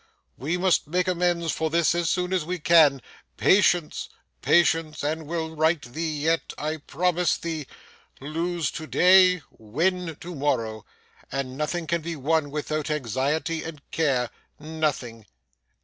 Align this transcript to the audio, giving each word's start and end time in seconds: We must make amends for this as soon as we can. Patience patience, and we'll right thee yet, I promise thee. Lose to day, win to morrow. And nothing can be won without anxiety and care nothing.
We 0.35 0.57
must 0.57 0.87
make 0.87 1.07
amends 1.07 1.51
for 1.51 1.69
this 1.69 1.93
as 1.93 2.09
soon 2.09 2.33
as 2.33 2.43
we 2.43 2.57
can. 2.57 3.03
Patience 3.37 4.09
patience, 4.41 5.03
and 5.03 5.27
we'll 5.27 5.55
right 5.55 5.79
thee 5.79 6.21
yet, 6.21 6.53
I 6.57 6.77
promise 6.77 7.37
thee. 7.37 7.67
Lose 8.19 8.71
to 8.71 8.87
day, 8.87 9.43
win 9.51 10.15
to 10.19 10.33
morrow. 10.33 10.85
And 11.31 11.55
nothing 11.55 11.85
can 11.85 12.01
be 12.01 12.15
won 12.15 12.49
without 12.49 12.89
anxiety 12.89 13.63
and 13.63 13.79
care 13.91 14.31
nothing. 14.59 15.27